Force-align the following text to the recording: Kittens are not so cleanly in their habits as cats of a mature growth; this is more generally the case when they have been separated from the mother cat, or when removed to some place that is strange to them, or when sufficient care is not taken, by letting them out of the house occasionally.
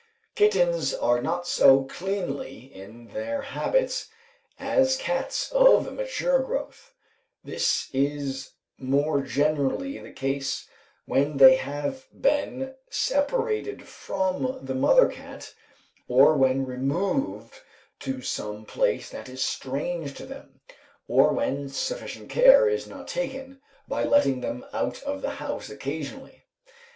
Kittens 0.33 0.95
are 0.95 1.21
not 1.21 1.45
so 1.47 1.83
cleanly 1.83 2.73
in 2.73 3.09
their 3.09 3.43
habits 3.43 4.07
as 4.57 4.97
cats 4.97 5.51
of 5.51 5.85
a 5.85 5.91
mature 5.91 6.39
growth; 6.41 6.95
this 7.43 7.87
is 7.93 8.49
more 8.79 9.21
generally 9.21 9.99
the 9.99 10.11
case 10.11 10.67
when 11.05 11.37
they 11.37 11.55
have 11.57 12.07
been 12.19 12.73
separated 12.89 13.87
from 13.87 14.57
the 14.65 14.73
mother 14.73 15.07
cat, 15.07 15.53
or 16.07 16.33
when 16.35 16.65
removed 16.65 17.59
to 17.99 18.23
some 18.23 18.65
place 18.65 19.07
that 19.11 19.29
is 19.29 19.43
strange 19.45 20.15
to 20.15 20.25
them, 20.25 20.61
or 21.07 21.31
when 21.31 21.69
sufficient 21.69 22.27
care 22.27 22.67
is 22.67 22.87
not 22.87 23.07
taken, 23.07 23.61
by 23.87 24.03
letting 24.03 24.41
them 24.41 24.65
out 24.73 25.03
of 25.03 25.21
the 25.21 25.29
house 25.37 25.69
occasionally. 25.69 26.41